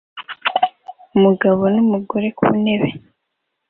[1.15, 2.89] Umugabo n'umugore ku ntebe